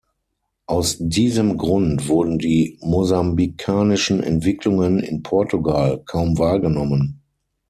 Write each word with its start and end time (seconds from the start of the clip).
Aus 0.65 0.97
diesem 0.99 1.57
Grund 1.59 2.07
wurden 2.07 2.39
die 2.39 2.79
mosambikanischen 2.81 4.23
Entwicklungen 4.23 4.97
in 4.97 5.21
Portugal 5.21 6.01
kaum 6.07 6.39
wahrgenommen. 6.39 7.21